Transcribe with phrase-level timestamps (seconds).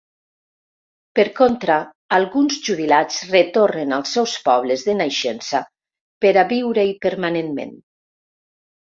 [1.17, 1.73] Per contra,
[2.17, 5.61] alguns jubilats retornen als seus pobles de naixença
[6.27, 7.77] per a viure-hi permanentment.